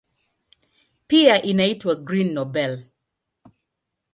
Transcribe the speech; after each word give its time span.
Pia 1.07 1.41
inaitwa 1.41 1.95
"Green 1.95 2.33
Nobel". 2.33 2.85